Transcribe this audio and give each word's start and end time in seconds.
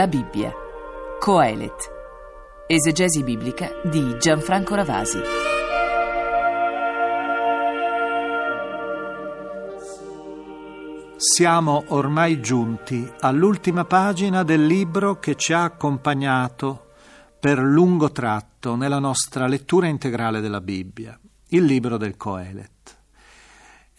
La 0.00 0.06
Bibbia. 0.06 0.50
Coelet. 1.18 1.90
Esegesi 2.66 3.22
biblica 3.22 3.68
di 3.84 4.16
Gianfranco 4.18 4.74
Ravasi. 4.74 5.18
Siamo 11.16 11.84
ormai 11.88 12.40
giunti 12.40 13.12
all'ultima 13.18 13.84
pagina 13.84 14.42
del 14.42 14.64
libro 14.64 15.18
che 15.18 15.34
ci 15.34 15.52
ha 15.52 15.64
accompagnato 15.64 16.92
per 17.38 17.58
lungo 17.58 18.10
tratto 18.10 18.76
nella 18.76 19.00
nostra 19.00 19.46
lettura 19.46 19.86
integrale 19.86 20.40
della 20.40 20.62
Bibbia, 20.62 21.20
il 21.48 21.64
libro 21.64 21.98
del 21.98 22.16
Coelet. 22.16 22.79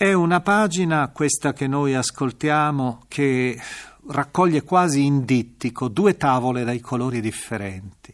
È 0.01 0.13
una 0.13 0.41
pagina, 0.41 1.09
questa 1.09 1.53
che 1.53 1.67
noi 1.67 1.93
ascoltiamo, 1.93 3.03
che 3.07 3.61
raccoglie 4.07 4.63
quasi 4.63 5.05
in 5.05 5.25
dittico 5.25 5.89
due 5.89 6.17
tavole 6.17 6.63
dai 6.63 6.79
colori 6.79 7.21
differenti. 7.21 8.11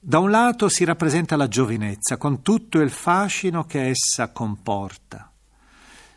Da 0.00 0.18
un 0.20 0.30
lato 0.30 0.70
si 0.70 0.84
rappresenta 0.84 1.36
la 1.36 1.46
giovinezza 1.46 2.16
con 2.16 2.40
tutto 2.40 2.80
il 2.80 2.88
fascino 2.88 3.64
che 3.64 3.88
essa 3.88 4.32
comporta. 4.32 5.30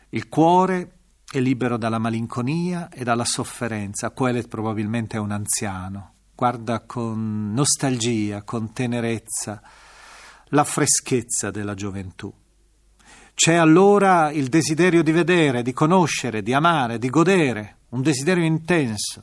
Il 0.08 0.30
cuore 0.30 0.92
è 1.30 1.38
libero 1.38 1.76
dalla 1.76 1.98
malinconia 1.98 2.88
e 2.88 3.04
dalla 3.04 3.26
sofferenza. 3.26 4.08
Quellet 4.12 4.48
probabilmente 4.48 5.18
un 5.18 5.32
anziano. 5.32 6.14
Guarda 6.34 6.80
con 6.80 7.52
nostalgia, 7.52 8.40
con 8.40 8.72
tenerezza, 8.72 9.60
la 10.46 10.64
freschezza 10.64 11.50
della 11.50 11.74
gioventù. 11.74 12.32
C'è 13.40 13.54
allora 13.54 14.32
il 14.32 14.48
desiderio 14.48 15.04
di 15.04 15.12
vedere, 15.12 15.62
di 15.62 15.72
conoscere, 15.72 16.42
di 16.42 16.52
amare, 16.52 16.98
di 16.98 17.08
godere, 17.08 17.76
un 17.90 18.02
desiderio 18.02 18.42
intenso. 18.42 19.22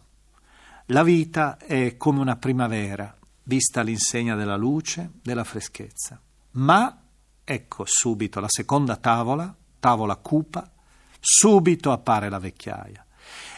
La 0.86 1.04
vita 1.04 1.58
è 1.58 1.98
come 1.98 2.22
una 2.22 2.38
primavera, 2.38 3.14
vista 3.44 3.82
all'insegna 3.82 4.36
della 4.36 4.56
luce, 4.56 5.12
della 5.22 5.44
freschezza. 5.44 6.18
Ma 6.52 6.98
ecco 7.44 7.84
subito 7.86 8.40
la 8.40 8.48
seconda 8.48 8.96
tavola, 8.96 9.54
tavola 9.82 10.16
cupa, 10.16 10.72
subito 11.20 11.92
appare 11.92 12.30
la 12.30 12.40
vecchiaia. 12.40 13.06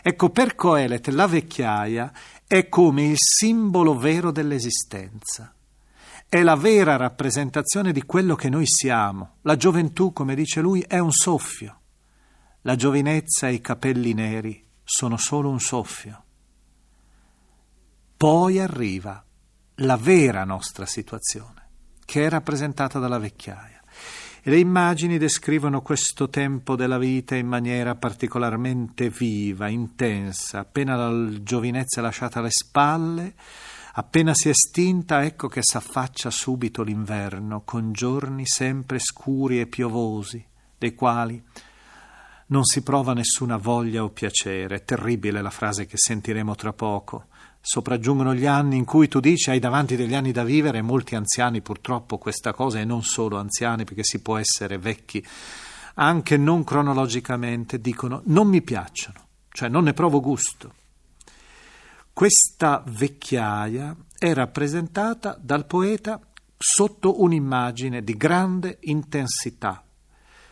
Ecco, 0.02 0.32
per 0.32 0.56
Coelet 0.56 1.10
la 1.10 1.28
vecchiaia 1.28 2.12
è 2.48 2.68
come 2.68 3.04
il 3.04 3.18
simbolo 3.20 3.96
vero 3.96 4.32
dell'esistenza. 4.32 5.54
È 6.30 6.44
la 6.44 6.56
vera 6.56 6.98
rappresentazione 6.98 7.94
di 7.94 8.04
quello 8.04 8.36
che 8.36 8.50
noi 8.50 8.66
siamo. 8.66 9.36
La 9.44 9.56
gioventù, 9.56 10.12
come 10.12 10.36
dice 10.36 10.60
lui, 10.60 10.82
è 10.82 11.00
un 11.00 11.12
soffio. 11.12 11.80
La 12.64 12.76
giovinezza 12.76 13.48
e 13.48 13.54
i 13.54 13.62
capelli 13.62 14.14
neri 14.14 14.62
sono 14.84 15.16
solo 15.16 15.50
un 15.50 15.62
soffio. 15.62 16.24
Poi 18.18 18.60
arriva 18.60 19.24
la 19.76 19.96
vera 19.96 20.44
nostra 20.44 20.86
situazione, 20.86 21.70
che 22.04 22.26
è 22.26 22.30
rappresentata 22.30 23.00
dalla 23.00 23.20
vecchiaia. 23.20 23.82
E 24.42 24.50
le 24.50 24.60
immagini 24.60 25.18
descrivono 25.18 25.82
questo 25.82 26.28
tempo 26.28 26.76
della 26.76 26.98
vita 26.98 27.36
in 27.36 27.48
maniera 27.48 27.96
particolarmente 27.96 29.10
viva, 29.10 29.70
intensa. 29.70 30.60
Appena 30.60 30.96
la 30.96 31.42
giovinezza 31.42 32.02
è 32.02 32.04
lasciata 32.04 32.40
alle 32.40 32.52
spalle, 32.52 33.34
appena 34.00 34.36
si 34.36 34.48
è 34.48 34.52
estinta, 34.52 35.24
ecco 35.24 35.48
che 35.48 35.62
s'affaccia 35.64 36.30
subito 36.30 36.84
l'inverno, 36.84 37.64
con 37.66 37.92
giorni 37.94 38.46
sempre 38.46 39.00
scuri 39.00 39.60
e 39.60 39.66
piovosi, 39.66 40.44
dei 40.78 40.94
quali 40.94 41.44
non 42.48 42.64
si 42.64 42.84
prova 42.84 43.14
nessuna 43.14 43.58
voglia 43.58 44.04
o 44.04 44.10
piacere. 44.10 44.86
Terribile 44.86 45.42
la 45.42 45.50
frase 45.50 45.88
che 45.88 45.98
sentiremo 45.98 46.54
tra 46.56 46.74
poco. 46.74 47.26
Sopraggiungono 47.60 48.36
gli 48.36 48.46
anni 48.46 48.78
in 48.78 48.86
cui 48.86 49.08
tu 49.08 49.20
dici 49.20 49.50
hai 49.50 49.60
davanti 49.60 49.96
degli 49.96 50.14
anni 50.14 50.32
da 50.32 50.44
vivere, 50.44 50.78
e 50.78 50.84
molti 50.84 51.16
anziani 51.16 51.62
purtroppo 51.62 52.20
questa 52.20 52.54
cosa, 52.54 52.80
e 52.80 52.86
non 52.86 53.02
solo 53.02 53.38
anziani, 53.38 53.84
perché 53.84 54.04
si 54.04 54.22
può 54.22 54.38
essere 54.38 54.78
vecchi, 54.78 55.26
anche 55.96 56.38
non 56.38 56.64
cronologicamente, 56.64 57.82
dicono 57.82 58.22
non 58.26 58.48
mi 58.48 58.62
piacciono, 58.62 59.28
cioè 59.50 59.70
non 59.70 59.86
ne 59.86 59.94
provo 59.94 60.22
gusto. 60.22 60.86
Questa 62.18 62.82
vecchiaia 62.84 63.96
è 64.18 64.34
rappresentata 64.34 65.38
dal 65.40 65.68
poeta 65.68 66.20
sotto 66.58 67.22
un'immagine 67.22 68.04
di 68.04 68.18
grande 68.18 68.80
intensità, 68.82 69.86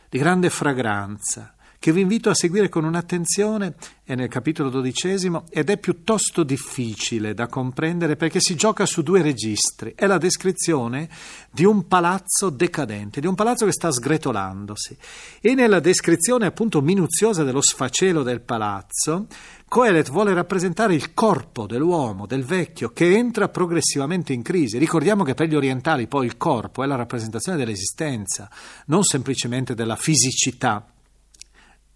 di 0.07 0.19
grande 0.19 0.51
fragranza, 0.51 1.54
che 1.85 1.91
vi 1.91 2.01
invito 2.01 2.31
a 2.31 2.33
seguire 2.33 2.67
con 2.67 2.83
un'attenzione, 2.83 3.75
è 4.03 4.15
nel 4.15 4.27
capitolo 4.27 4.71
dodicesimo 4.71 5.43
ed 5.51 5.69
è 5.69 5.77
piuttosto 5.77 6.41
difficile 6.41 7.35
da 7.35 7.45
comprendere 7.45 8.15
perché 8.15 8.39
si 8.39 8.55
gioca 8.55 8.87
su 8.87 9.03
due 9.03 9.21
registri. 9.21 9.93
È 9.95 10.07
la 10.07 10.17
descrizione 10.17 11.07
di 11.51 11.63
un 11.63 11.87
palazzo 11.87 12.49
decadente, 12.49 13.19
di 13.19 13.27
un 13.27 13.35
palazzo 13.35 13.67
che 13.67 13.71
sta 13.71 13.91
sgretolandosi. 13.91 14.97
E 15.39 15.53
nella 15.53 15.79
descrizione 15.79 16.47
appunto 16.47 16.81
minuziosa 16.81 17.43
dello 17.43 17.61
sfacelo 17.61 18.23
del 18.23 18.41
palazzo, 18.41 19.27
Coelet 19.67 20.09
vuole 20.09 20.33
rappresentare 20.33 20.95
il 20.95 21.13
corpo 21.13 21.67
dell'uomo, 21.67 22.25
del 22.25 22.45
vecchio, 22.45 22.93
che 22.93 23.15
entra 23.15 23.49
progressivamente 23.49 24.33
in 24.33 24.41
crisi. 24.41 24.79
Ricordiamo 24.79 25.23
che 25.23 25.35
per 25.35 25.49
gli 25.49 25.55
orientali 25.55 26.07
poi 26.07 26.25
il 26.25 26.37
corpo 26.37 26.81
è 26.81 26.87
la 26.87 26.95
rappresentazione 26.95 27.59
dell'esistenza, 27.59 28.49
non 28.87 29.03
semplicemente 29.03 29.75
della 29.75 29.95
fisicità 29.95 30.83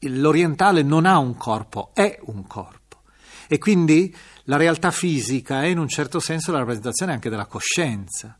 l'orientale 0.01 0.81
non 0.81 1.05
ha 1.05 1.17
un 1.17 1.35
corpo, 1.35 1.91
è 1.93 2.19
un 2.23 2.47
corpo. 2.47 3.01
E 3.47 3.57
quindi 3.57 4.15
la 4.43 4.57
realtà 4.57 4.91
fisica 4.91 5.63
è 5.63 5.67
in 5.67 5.79
un 5.79 5.87
certo 5.87 6.19
senso 6.19 6.51
la 6.51 6.59
rappresentazione 6.59 7.13
anche 7.13 7.29
della 7.29 7.45
coscienza. 7.45 8.37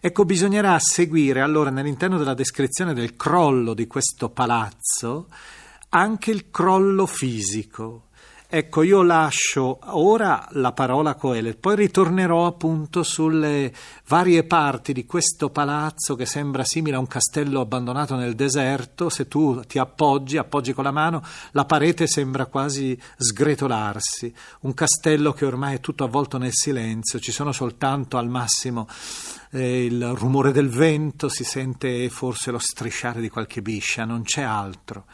Ecco, 0.00 0.24
bisognerà 0.24 0.78
seguire 0.80 1.40
allora 1.40 1.70
nell'interno 1.70 2.18
della 2.18 2.34
descrizione 2.34 2.92
del 2.92 3.14
crollo 3.14 3.72
di 3.72 3.86
questo 3.86 4.30
palazzo 4.30 5.28
anche 5.90 6.30
il 6.30 6.50
crollo 6.50 7.06
fisico. 7.06 8.08
Ecco, 8.54 8.82
io 8.82 9.00
lascio 9.00 9.78
ora 9.82 10.46
la 10.50 10.72
parola 10.72 11.12
a 11.12 11.14
Coelet, 11.14 11.56
poi 11.56 11.74
ritornerò 11.74 12.44
appunto 12.44 13.02
sulle 13.02 13.72
varie 14.08 14.44
parti 14.44 14.92
di 14.92 15.06
questo 15.06 15.48
palazzo 15.48 16.16
che 16.16 16.26
sembra 16.26 16.62
simile 16.62 16.96
a 16.96 16.98
un 16.98 17.06
castello 17.06 17.62
abbandonato 17.62 18.14
nel 18.14 18.34
deserto. 18.34 19.08
Se 19.08 19.26
tu 19.26 19.62
ti 19.66 19.78
appoggi, 19.78 20.36
appoggi 20.36 20.74
con 20.74 20.84
la 20.84 20.90
mano, 20.90 21.22
la 21.52 21.64
parete 21.64 22.06
sembra 22.06 22.44
quasi 22.44 22.94
sgretolarsi. 23.16 24.34
Un 24.60 24.74
castello 24.74 25.32
che 25.32 25.46
ormai 25.46 25.76
è 25.76 25.80
tutto 25.80 26.04
avvolto 26.04 26.36
nel 26.36 26.52
silenzio, 26.52 27.20
ci 27.20 27.32
sono 27.32 27.52
soltanto 27.52 28.18
al 28.18 28.28
massimo 28.28 28.86
eh, 29.52 29.84
il 29.84 30.14
rumore 30.14 30.50
del 30.50 30.68
vento, 30.68 31.28
si 31.28 31.44
sente 31.44 32.08
forse 32.08 32.50
lo 32.50 32.58
strisciare 32.58 33.20
di 33.20 33.28
qualche 33.28 33.62
biscia, 33.62 34.04
non 34.04 34.22
c'è 34.22 34.42
altro. 34.42 35.04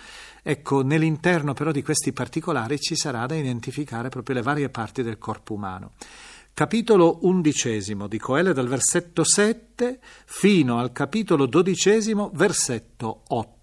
Ecco, 0.43 0.83
nell'interno 0.83 1.53
però 1.53 1.73
di 1.73 1.83
questi 1.83 2.13
particolari 2.13 2.81
ci 2.81 2.97
sarà 2.97 3.27
da 3.27 3.35
identificare 3.35 4.09
proprio 4.09 4.37
le 4.37 4.43
varie 4.43 4.69
parti 4.69 5.03
del 5.03 5.19
corpo 5.19 5.55
umano. 5.55 5.93
Capitolo 6.55 7.19
undicesimo 7.23 8.07
di 8.07 8.19
Coele 8.19 8.53
dal 8.53 8.67
versetto 8.67 9.25
7 9.25 10.01
fino 10.25 10.79
al 10.79 10.93
capitolo 10.93 11.47
dodicesimo 11.47 12.31
versetto 12.35 13.23
8. 13.29 13.58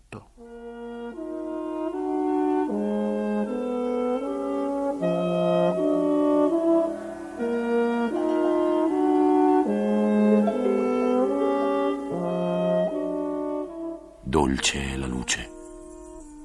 Dolce 14.36 14.92
è 14.92 14.96
la 14.98 15.06
luce 15.06 15.50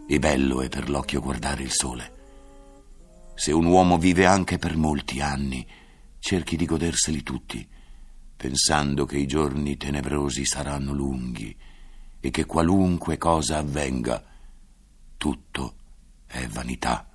e 0.06 0.20
bello 0.20 0.62
è 0.62 0.69
per 0.69 0.88
l'occhio 0.88 1.20
guardare 1.20 1.64
il 1.64 1.72
sole. 1.72 2.12
Se 3.34 3.50
un 3.50 3.64
uomo 3.64 3.98
vive 3.98 4.26
anche 4.26 4.58
per 4.58 4.76
molti 4.76 5.20
anni, 5.20 5.66
cerchi 6.20 6.54
di 6.54 6.66
goderseli 6.66 7.25
tutti, 7.25 7.69
pensando 8.37 9.06
che 9.06 9.19
i 9.19 9.26
giorni 9.26 9.76
tenebrosi 9.76 10.44
saranno 10.44 10.92
lunghi 10.92 11.52
e 12.20 12.31
che 12.31 12.46
qualunque 12.46 13.19
cosa 13.19 13.58
avvenga, 13.58 14.25
tutto 15.16 15.75
è 16.26 16.46
vanità. 16.46 17.10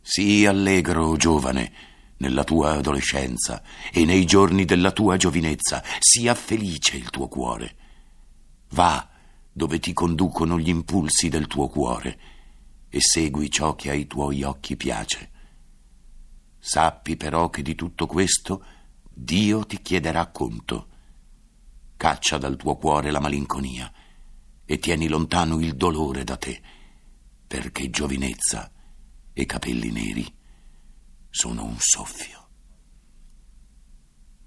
Sii 0.00 0.44
allegro, 0.46 1.14
giovane, 1.14 1.72
nella 2.16 2.42
tua 2.42 2.72
adolescenza 2.72 3.62
e 3.92 4.04
nei 4.04 4.24
giorni 4.24 4.64
della 4.64 4.90
tua 4.90 5.16
giovinezza, 5.16 5.84
sia 6.00 6.34
felice 6.34 6.96
il 6.96 7.10
tuo 7.10 7.28
cuore. 7.28 7.76
Va 8.70 9.10
dove 9.52 9.78
ti 9.78 9.92
conducono 9.92 10.58
gli 10.58 10.68
impulsi 10.68 11.28
del 11.28 11.46
tuo 11.46 11.68
cuore 11.68 12.18
e 12.88 13.00
segui 13.00 13.50
ciò 13.50 13.74
che 13.74 13.90
ai 13.90 14.06
tuoi 14.06 14.42
occhi 14.42 14.76
piace. 14.76 15.30
Sappi 16.58 17.16
però 17.16 17.48
che 17.48 17.62
di 17.62 17.74
tutto 17.74 18.06
questo 18.06 18.64
Dio 19.12 19.64
ti 19.66 19.80
chiederà 19.80 20.26
conto. 20.28 20.88
Caccia 21.96 22.38
dal 22.38 22.56
tuo 22.56 22.76
cuore 22.76 23.10
la 23.10 23.20
malinconia 23.20 23.92
e 24.64 24.78
tieni 24.78 25.08
lontano 25.08 25.60
il 25.60 25.74
dolore 25.74 26.24
da 26.24 26.36
te, 26.36 26.60
perché 27.46 27.90
giovinezza 27.90 28.70
e 29.32 29.46
capelli 29.46 29.90
neri 29.90 30.32
sono 31.28 31.64
un 31.64 31.76
soffio. 31.78 32.48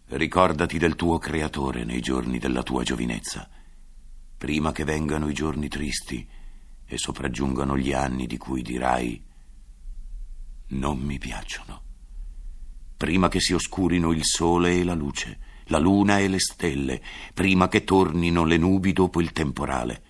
Ricordati 0.06 0.78
del 0.78 0.96
tuo 0.96 1.18
creatore 1.18 1.84
nei 1.84 2.00
giorni 2.00 2.40
della 2.40 2.64
tua 2.64 2.84
giovinezza, 2.84 3.50
prima 4.44 4.74
che 4.74 4.84
vengano 4.84 5.30
i 5.30 5.34
giorni 5.34 5.70
tristi 5.70 6.28
e 6.86 6.98
sopraggiungano 6.98 7.78
gli 7.78 7.94
anni 7.94 8.28
di 8.28 8.36
cui 8.36 8.62
dirai 8.62 9.24
non 10.72 11.00
mi 11.00 11.18
piacciono. 11.18 11.82
Prima 12.98 13.30
che 13.30 13.40
si 13.40 13.54
oscurino 13.54 14.12
il 14.12 14.26
sole 14.26 14.74
e 14.78 14.84
la 14.84 14.96
luce, 14.96 15.40
la 15.68 15.80
luna 15.80 16.20
e 16.20 16.28
le 16.28 16.42
stelle, 16.42 17.02
prima 17.34 17.70
che 17.70 17.86
tornino 17.86 18.44
le 18.44 18.58
nubi 18.58 18.92
dopo 18.92 19.22
il 19.22 19.32
temporale. 19.32 20.04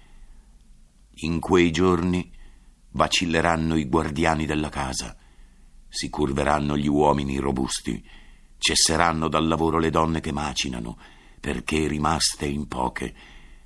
In 1.17 1.39
quei 1.39 1.69
giorni 1.69 2.31
vacilleranno 2.89 3.75
i 3.75 3.85
guardiani 3.85 4.47
della 4.47 4.69
casa, 4.69 5.15
si 5.87 6.09
curveranno 6.09 6.75
gli 6.75 6.87
uomini 6.87 7.37
robusti, 7.37 8.03
cesseranno 8.57 9.27
dal 9.27 9.47
lavoro 9.47 9.77
le 9.77 9.91
donne 9.91 10.21
che 10.21 10.31
macinano, 10.31 10.97
perché 11.39 11.85
rimaste 11.87 12.47
in 12.47 12.67
poche, 12.67 13.13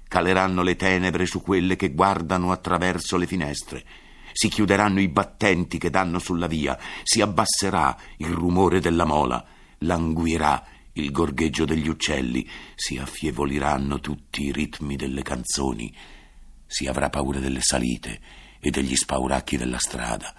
caleranno 0.07 0.61
le 0.61 0.75
tenebre 0.75 1.25
su 1.25 1.41
quelle 1.41 1.75
che 1.75 1.93
guardano 1.93 2.51
attraverso 2.51 3.17
le 3.17 3.27
finestre, 3.27 3.83
si 4.31 4.49
chiuderanno 4.49 4.99
i 4.99 5.07
battenti 5.07 5.77
che 5.77 5.89
danno 5.89 6.19
sulla 6.19 6.47
via, 6.47 6.77
si 7.03 7.21
abbasserà 7.21 7.97
il 8.17 8.27
rumore 8.27 8.79
della 8.79 9.05
mola, 9.05 9.43
languirà 9.79 10.63
il 10.93 11.11
gorgheggio 11.11 11.65
degli 11.65 11.87
uccelli, 11.87 12.47
si 12.75 12.97
affievoliranno 12.97 13.99
tutti 13.99 14.43
i 14.43 14.51
ritmi 14.51 14.95
delle 14.95 15.23
canzoni, 15.23 15.93
si 16.65 16.85
avrà 16.85 17.09
paura 17.09 17.39
delle 17.39 17.61
salite 17.61 18.19
e 18.59 18.69
degli 18.69 18.95
spauracchi 18.95 19.57
della 19.57 19.79
strada, 19.79 20.33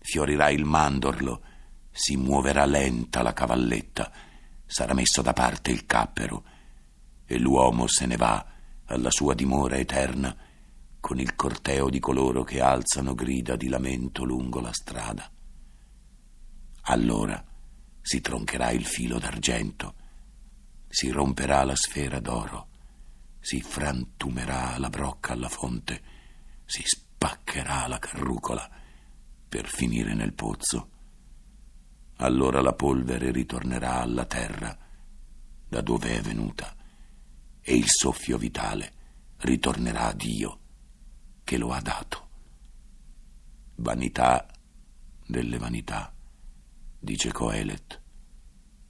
fiorirà 0.00 0.50
il 0.50 0.64
mandorlo, 0.64 1.42
si 1.90 2.16
muoverà 2.16 2.66
lenta 2.66 3.22
la 3.22 3.32
cavalletta, 3.32 4.10
sarà 4.66 4.94
messo 4.94 5.22
da 5.22 5.32
parte 5.32 5.70
il 5.70 5.86
cappero 5.86 6.44
e 7.26 7.38
l'uomo 7.38 7.86
se 7.86 8.04
ne 8.04 8.16
va 8.16 8.53
alla 8.86 9.10
sua 9.10 9.34
dimora 9.34 9.76
eterna 9.76 10.36
con 11.00 11.18
il 11.18 11.34
corteo 11.34 11.90
di 11.90 12.00
coloro 12.00 12.44
che 12.44 12.60
alzano 12.60 13.14
grida 13.14 13.56
di 13.56 13.68
lamento 13.68 14.24
lungo 14.24 14.60
la 14.60 14.72
strada. 14.72 15.30
Allora 16.82 17.44
si 18.00 18.20
troncherà 18.20 18.70
il 18.70 18.84
filo 18.84 19.18
d'argento, 19.18 19.94
si 20.88 21.10
romperà 21.10 21.64
la 21.64 21.76
sfera 21.76 22.20
d'oro, 22.20 22.68
si 23.38 23.60
frantumerà 23.60 24.78
la 24.78 24.88
brocca 24.88 25.32
alla 25.32 25.48
fonte, 25.48 26.02
si 26.64 26.82
spaccherà 26.84 27.86
la 27.86 27.98
carrucola 27.98 28.68
per 29.48 29.66
finire 29.66 30.14
nel 30.14 30.32
pozzo. 30.32 30.88
Allora 32.16 32.60
la 32.62 32.72
polvere 32.72 33.30
ritornerà 33.30 34.00
alla 34.00 34.24
terra 34.24 34.76
da 35.68 35.80
dove 35.80 36.16
è 36.16 36.20
venuta 36.20 36.74
e 37.66 37.74
il 37.74 37.88
soffio 37.88 38.36
vitale 38.36 38.92
ritornerà 39.38 40.08
a 40.08 40.12
Dio 40.12 40.58
che 41.44 41.56
lo 41.56 41.72
ha 41.72 41.80
dato. 41.80 42.28
Vanità 43.76 44.46
delle 45.26 45.56
vanità 45.56 46.14
dice 46.98 47.32
Coelet, 47.32 48.00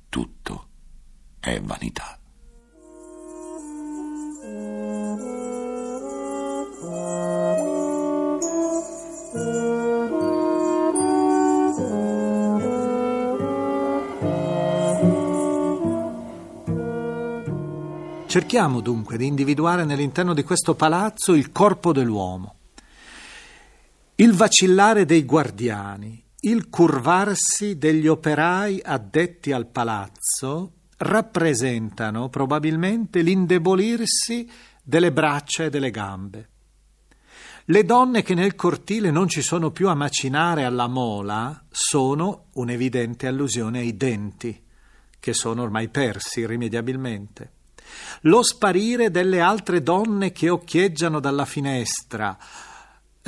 tutto 0.08 0.68
è 1.38 1.60
vanità. 1.60 2.18
Cerchiamo 18.34 18.80
dunque 18.80 19.16
di 19.16 19.26
individuare 19.26 19.84
nell'interno 19.84 20.34
di 20.34 20.42
questo 20.42 20.74
palazzo 20.74 21.34
il 21.34 21.52
corpo 21.52 21.92
dell'uomo, 21.92 22.56
il 24.16 24.32
vacillare 24.32 25.04
dei 25.04 25.24
guardiani, 25.24 26.20
il 26.40 26.68
curvarsi 26.68 27.78
degli 27.78 28.08
operai 28.08 28.80
addetti 28.84 29.52
al 29.52 29.68
palazzo 29.68 30.72
rappresentano 30.96 32.28
probabilmente 32.28 33.22
l'indebolirsi 33.22 34.50
delle 34.82 35.12
braccia 35.12 35.62
e 35.62 35.70
delle 35.70 35.92
gambe. 35.92 36.48
Le 37.66 37.84
donne 37.84 38.22
che 38.24 38.34
nel 38.34 38.56
cortile 38.56 39.12
non 39.12 39.28
ci 39.28 39.42
sono 39.42 39.70
più 39.70 39.88
a 39.88 39.94
macinare 39.94 40.64
alla 40.64 40.88
mola 40.88 41.66
sono 41.70 42.46
un'evidente 42.54 43.28
allusione 43.28 43.78
ai 43.78 43.96
denti, 43.96 44.60
che 45.20 45.32
sono 45.34 45.62
ormai 45.62 45.88
persi 45.88 46.40
irrimediabilmente. 46.40 47.52
Lo 48.22 48.42
sparire 48.42 49.10
delle 49.10 49.40
altre 49.40 49.82
donne 49.82 50.32
che 50.32 50.48
occhieggiano 50.48 51.20
dalla 51.20 51.44
finestra, 51.44 52.36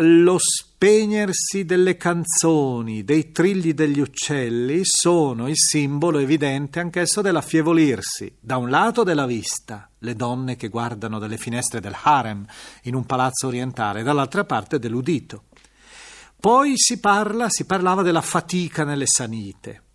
lo 0.01 0.37
spegnersi 0.39 1.65
delle 1.65 1.97
canzoni, 1.97 3.03
dei 3.03 3.33
trilli 3.33 3.73
degli 3.73 4.01
uccelli 4.01 4.83
sono 4.85 5.49
il 5.49 5.57
simbolo 5.57 6.19
evidente 6.19 6.81
anch'esso 6.81 7.23
dell'affievolirsi, 7.23 8.37
da 8.39 8.59
un 8.59 8.69
lato 8.69 9.05
della 9.05 9.25
vista, 9.25 9.89
le 10.01 10.15
donne 10.15 10.57
che 10.57 10.69
guardano 10.69 11.19
dalle 11.19 11.39
finestre 11.39 11.81
del 11.81 11.97
harem 12.03 12.45
in 12.83 12.95
un 12.95 13.07
palazzo 13.07 13.47
orientale, 13.47 14.03
dall'altra 14.03 14.45
parte 14.45 14.79
dell'udito. 14.79 15.45
Poi 16.39 16.75
si 16.77 17.01
parla, 17.01 17.47
si 17.49 17.65
parlava 17.65 18.03
della 18.03 18.21
fatica 18.21 18.85
nelle 18.85 19.07
sanite. 19.07 19.86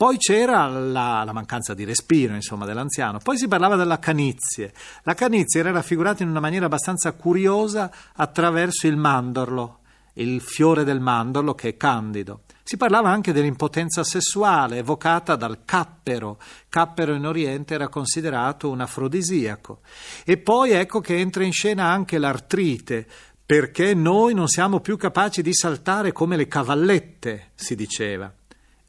Poi 0.00 0.16
c'era 0.16 0.66
la, 0.66 1.24
la, 1.26 1.32
mancanza 1.34 1.74
di 1.74 1.84
respiro, 1.84 2.34
insomma, 2.34 2.64
dell'anziano. 2.64 3.18
Poi 3.18 3.36
si 3.36 3.48
parlava 3.48 3.76
della 3.76 3.98
canizie. 3.98 4.72
La 5.02 5.12
canizie 5.12 5.60
era 5.60 5.72
raffigurata 5.72 6.22
in 6.22 6.30
una 6.30 6.40
maniera 6.40 6.64
abbastanza 6.64 7.12
curiosa 7.12 7.92
attraverso 8.14 8.86
il 8.86 8.96
mandorlo, 8.96 9.80
il 10.14 10.40
fiore 10.40 10.84
del 10.84 11.00
mandorlo 11.00 11.54
che 11.54 11.68
è 11.68 11.76
candido. 11.76 12.44
Si 12.62 12.78
parlava 12.78 13.10
anche 13.10 13.34
dell'impotenza 13.34 14.02
sessuale 14.02 14.78
evocata 14.78 15.36
dal 15.36 15.66
cappero. 15.66 16.38
Cappero 16.70 17.12
in 17.12 17.26
Oriente 17.26 17.74
era 17.74 17.88
considerato 17.88 18.70
un 18.70 18.80
afrodisiaco. 18.80 19.80
E 20.24 20.38
poi 20.38 20.70
ecco 20.70 21.00
che 21.00 21.18
entra 21.18 21.44
in 21.44 21.52
scena 21.52 21.90
anche 21.90 22.16
l'artrite, 22.16 23.06
perché 23.44 23.92
noi 23.92 24.32
non 24.32 24.48
siamo 24.48 24.80
più 24.80 24.96
capaci 24.96 25.42
di 25.42 25.52
saltare 25.52 26.12
come 26.12 26.38
le 26.38 26.48
cavallette, 26.48 27.50
si 27.54 27.74
diceva. 27.74 28.32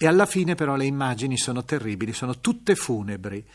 E 0.03 0.07
alla 0.07 0.25
fine 0.25 0.55
però 0.55 0.75
le 0.75 0.85
immagini 0.85 1.37
sono 1.37 1.63
terribili, 1.63 2.11
sono 2.11 2.39
tutte 2.39 2.73
funebri. 2.73 3.45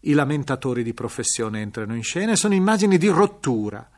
I 0.00 0.12
lamentatori 0.12 0.82
di 0.82 0.92
professione 0.92 1.60
entrano 1.60 1.94
in 1.94 2.02
scena 2.02 2.32
e 2.32 2.36
sono 2.36 2.54
immagini 2.54 2.98
di 2.98 3.06
rottura. 3.06 3.88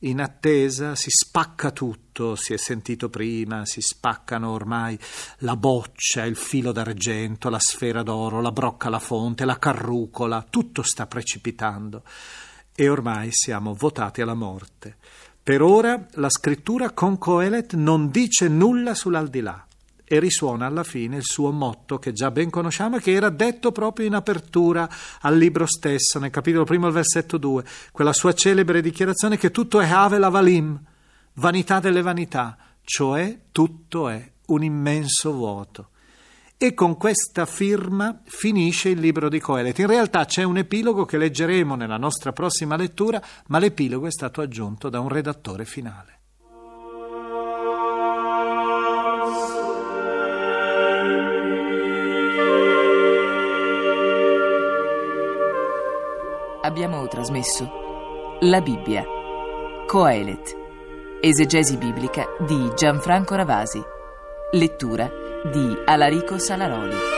In 0.00 0.20
attesa 0.20 0.96
si 0.96 1.08
spacca 1.08 1.70
tutto, 1.70 2.34
si 2.34 2.52
è 2.52 2.56
sentito 2.56 3.08
prima, 3.08 3.64
si 3.64 3.80
spaccano 3.80 4.50
ormai 4.50 4.98
la 5.38 5.54
boccia, 5.54 6.24
il 6.24 6.34
filo 6.34 6.72
d'argento, 6.72 7.48
la 7.48 7.60
sfera 7.60 8.02
d'oro, 8.02 8.40
la 8.40 8.50
brocca 8.50 8.88
alla 8.88 8.98
fonte, 8.98 9.44
la 9.44 9.60
carrucola, 9.60 10.44
tutto 10.50 10.82
sta 10.82 11.06
precipitando 11.06 12.02
e 12.74 12.88
ormai 12.88 13.28
siamo 13.30 13.72
votati 13.72 14.20
alla 14.20 14.34
morte. 14.34 14.96
Per 15.40 15.62
ora 15.62 16.08
la 16.14 16.28
scrittura 16.28 16.90
con 16.90 17.18
Coelet 17.18 17.74
non 17.74 18.10
dice 18.10 18.48
nulla 18.48 18.94
sull'aldilà 18.94 19.66
e 20.08 20.20
risuona 20.20 20.66
alla 20.66 20.84
fine 20.84 21.16
il 21.16 21.24
suo 21.24 21.50
motto 21.50 21.98
che 21.98 22.12
già 22.12 22.30
ben 22.30 22.48
conosciamo 22.48 22.96
e 22.96 23.00
che 23.00 23.12
era 23.12 23.28
detto 23.28 23.72
proprio 23.72 24.06
in 24.06 24.14
apertura 24.14 24.88
al 25.20 25.36
libro 25.36 25.66
stesso, 25.66 26.18
nel 26.18 26.30
capitolo 26.30 26.64
primo 26.64 26.86
al 26.86 26.92
versetto 26.92 27.38
2, 27.38 27.64
quella 27.90 28.12
sua 28.12 28.32
celebre 28.32 28.80
dichiarazione 28.80 29.36
che 29.36 29.50
tutto 29.50 29.80
è 29.80 29.88
Ave 29.88 30.18
la 30.18 30.28
Valim, 30.28 30.80
vanità 31.34 31.80
delle 31.80 32.02
vanità, 32.02 32.56
cioè 32.82 33.36
tutto 33.50 34.08
è 34.08 34.30
un 34.46 34.62
immenso 34.62 35.32
vuoto. 35.32 35.88
E 36.58 36.72
con 36.72 36.96
questa 36.96 37.44
firma 37.44 38.22
finisce 38.24 38.88
il 38.88 38.98
libro 38.98 39.28
di 39.28 39.40
Coelet. 39.40 39.78
In 39.78 39.88
realtà 39.88 40.24
c'è 40.24 40.42
un 40.42 40.56
epilogo 40.56 41.04
che 41.04 41.18
leggeremo 41.18 41.74
nella 41.74 41.98
nostra 41.98 42.32
prossima 42.32 42.76
lettura, 42.76 43.22
ma 43.48 43.58
l'epilogo 43.58 44.06
è 44.06 44.10
stato 44.10 44.40
aggiunto 44.40 44.88
da 44.88 45.00
un 45.00 45.08
redattore 45.08 45.66
finale. 45.66 46.16
Abbiamo 56.66 57.06
trasmesso 57.06 58.38
La 58.40 58.60
Bibbia, 58.60 59.04
Coelet, 59.86 60.56
esegesi 61.20 61.76
biblica 61.76 62.26
di 62.40 62.72
Gianfranco 62.74 63.36
Ravasi, 63.36 63.80
lettura 64.50 65.08
di 65.44 65.78
Alarico 65.84 66.38
Salaroli. 66.38 67.15